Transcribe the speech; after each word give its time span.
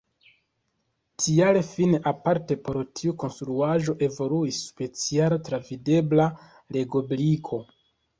Tial 1.23 1.57
fine 1.65 1.99
aparte 2.11 2.57
por 2.67 2.79
tiu 2.99 3.13
konstruaĵo 3.23 3.95
evoluis 4.07 4.57
speciala 4.71 5.39
travidebla 5.51 6.27
Lego-briko. 6.79 7.61